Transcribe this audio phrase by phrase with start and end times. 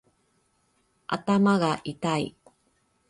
[1.05, 2.35] 頭がいたい